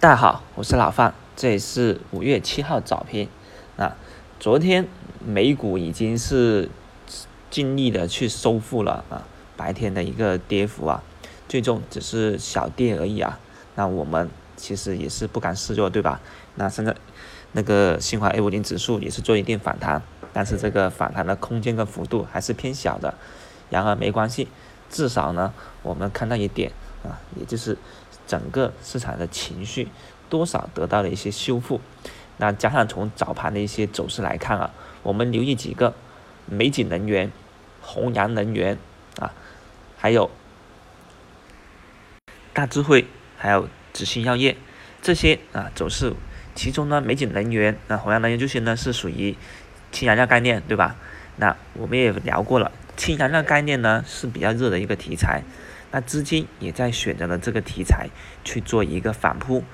[0.00, 3.28] 大家好，我是老范，这里是五月七号早评。
[3.76, 3.94] 啊，
[4.38, 4.88] 昨天
[5.22, 6.70] 美股已经是
[7.50, 9.28] 尽力的去收复了啊
[9.58, 11.02] 白天的一个跌幅啊，
[11.50, 13.38] 最终只是小跌而已啊。
[13.74, 16.22] 那我们其实也是不甘示弱，对吧？
[16.54, 16.96] 那现在
[17.52, 23.12] 那个新华 A 五零指数也是做一定反弹，但是这个反弹的空间跟幅度还是偏小的。
[23.68, 24.48] 然而没关系，
[24.88, 26.72] 至少呢，我们看到一点
[27.04, 27.76] 啊，也就是。
[28.26, 29.88] 整个市场的情绪
[30.28, 31.80] 多少得到了一些修复，
[32.36, 34.70] 那加上从早盘的一些走势来看啊，
[35.02, 35.92] 我们留意几个，
[36.46, 37.32] 美景能源、
[37.82, 38.78] 弘扬能源
[39.18, 39.32] 啊，
[39.98, 40.30] 还有
[42.52, 44.56] 大智慧，还有紫星药业
[45.02, 46.14] 这些啊走势，
[46.54, 49.36] 其中呢美景能源啊弘扬能源这些呢是属于
[49.90, 50.94] 氢燃料概念对吧？
[51.38, 55.42] 那我们也聊过了，氢燃料概念呢是比较热的一个题材。
[55.92, 58.08] 那资金也在选择了这个题材
[58.44, 59.64] 去做一个反扑，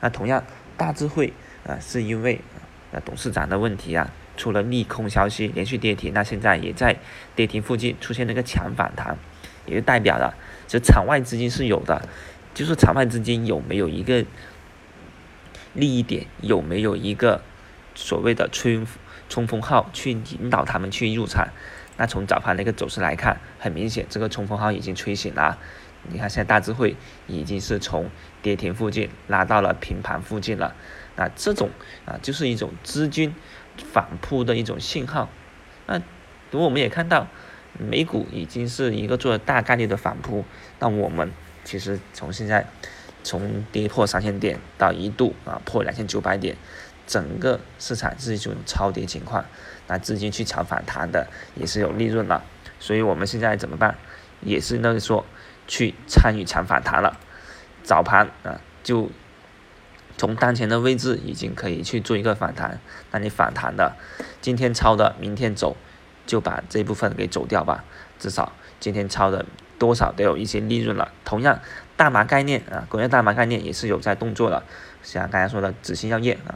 [0.00, 0.44] 那同样
[0.76, 1.32] 大智慧
[1.66, 2.40] 啊是因为
[2.92, 6.96] 啊董事长的问题啊出了利空消息连续跌停，那现在也在
[7.34, 9.18] 跌停附近出现了一个强反弹，
[9.66, 10.34] 也就代表了
[10.68, 12.08] 这场外资金是有的，
[12.54, 14.24] 就是场外资金有没有一个
[15.74, 17.42] 利益点，有没有一个
[17.94, 18.80] 所谓的吹
[19.28, 21.48] 冲锋号去引导他们去入场。
[21.96, 25.58] 那从早盘的一个走势来看，很明显这个冲锋号已经吹醒了。
[26.08, 26.94] 你看现在大智慧
[27.26, 30.74] 已经是从跌停附近拉到了平盘附近了。
[31.16, 31.70] 那这种
[32.04, 33.34] 啊就是一种资金
[33.76, 35.28] 反扑的一种信号。
[35.86, 35.98] 那
[36.50, 37.26] 如果我们也看到
[37.78, 40.44] 美股已经是一个做了大概率的反扑，
[40.78, 41.32] 那我们
[41.64, 42.66] 其实从现在
[43.26, 46.56] 从跌破三千点到一度啊破两千九百点。
[47.08, 49.44] 整个市场是一种超跌情况，
[49.86, 52.42] 那资金去抢反弹的也是有利润了，
[52.80, 53.96] 所以我们现在怎么办？
[54.40, 55.24] 也是那个说
[55.68, 57.20] 去参与抢反弹了，
[57.84, 59.08] 早盘啊就
[60.18, 62.80] 从当前的位置已经可以去做一个反弹，
[63.12, 63.94] 那你反弹的
[64.40, 65.76] 今天抄的明天走，
[66.26, 67.84] 就把这部分给走掉吧，
[68.18, 69.46] 至少今天抄的
[69.78, 71.10] 多少都有一些利润了。
[71.24, 71.60] 同样，
[71.96, 74.62] 大麻概念啊，工业大麻概念也是有在动作的，
[75.02, 76.54] 像刚才说的紫星药业啊。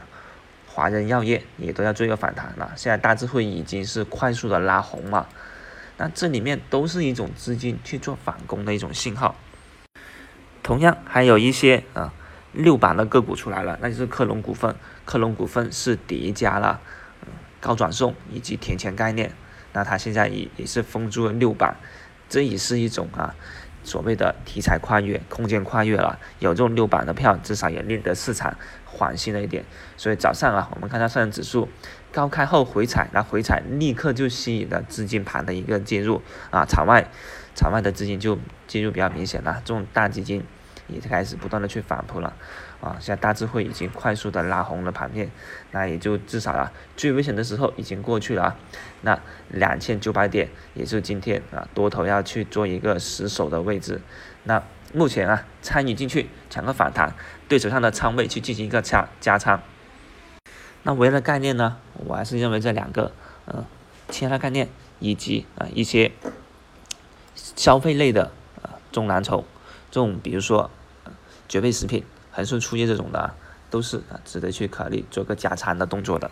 [0.73, 5.27] 华人药业也都要做一个反弹了，现在大智慧已经是快速的拉红了，
[5.97, 9.35] 那这里面都是一种资金去做反攻的一种信号。
[10.63, 12.13] 同样还有一些啊
[12.53, 14.73] 六板的个股出来了，那就是克隆股份，
[15.03, 16.79] 克隆股份是叠加了
[17.59, 19.33] 高转送以及填钱概念，
[19.73, 21.75] 那它现在也也是封住了六板，
[22.31, 23.35] 这也是一种啊。
[23.83, 28.55] 所谓的题材跨越、空间跨越了，有这种六板的票，至少也令得市场
[28.85, 29.65] 缓心了一点。
[29.97, 31.67] 所以早上啊，我们看到上证指数
[32.11, 36.21] 高开后回踩，那回踩立刻就吸引了资金盘的一个进入
[36.51, 37.09] 啊，场外
[37.55, 38.37] 场外的资金就
[38.67, 40.43] 进入比较明显了，这种大基金。
[40.87, 42.33] 也开始不断的去反扑了，
[42.81, 45.29] 啊，现在大智慧已经快速的拉红了盘面，
[45.71, 48.55] 那也就至少啊，最危险的时候已经过去了啊，
[49.01, 49.19] 那
[49.49, 54.01] 两千九百点也是今天啊多头要去做一个死守的位置，
[54.43, 54.61] 那
[54.93, 57.15] 目前啊参与进去抢个反弹，
[57.47, 59.61] 对手上的仓位去进行一个加加仓，
[60.83, 63.13] 那围了概念呢，我还是认为这两个，
[63.45, 63.63] 嗯，
[64.09, 64.67] 其他概念
[64.99, 66.11] 以及啊一些
[67.35, 68.31] 消费类的
[68.61, 69.45] 啊中蓝筹，
[69.91, 70.71] 这种比如说。
[71.47, 73.33] 绝味食品、恒顺出业这种的，
[73.69, 76.31] 都是值得去考虑做个加餐的动作的。